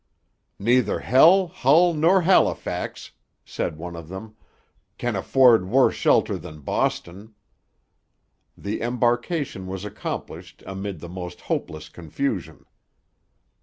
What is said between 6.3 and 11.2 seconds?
than Boston.' The embarkation was accomplished amid the